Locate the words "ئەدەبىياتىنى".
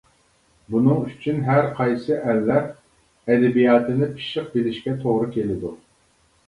2.71-4.09